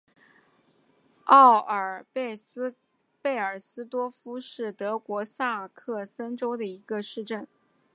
[1.25, 2.35] 奥尔贝
[3.37, 7.47] 尔斯多夫是德国萨克森州的一个市镇。